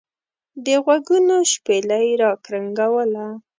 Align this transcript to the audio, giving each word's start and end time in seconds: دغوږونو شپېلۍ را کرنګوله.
دغوږونو 0.65 1.35
شپېلۍ 1.51 2.07
را 2.21 2.31
کرنګوله. 2.43 3.27